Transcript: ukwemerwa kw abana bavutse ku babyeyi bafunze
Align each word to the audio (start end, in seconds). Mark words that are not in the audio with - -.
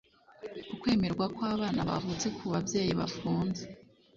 ukwemerwa 0.73 1.25
kw 1.35 1.41
abana 1.53 1.81
bavutse 1.89 2.27
ku 2.37 2.43
babyeyi 2.53 2.93
bafunze 2.99 3.63